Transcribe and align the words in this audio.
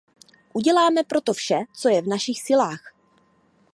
Uděláme 0.53 1.03
pro 1.03 1.21
to 1.21 1.33
vše, 1.33 1.59
co 1.73 1.89
je 1.89 2.01
v 2.01 2.07
našich 2.07 2.41
silách. 2.41 2.93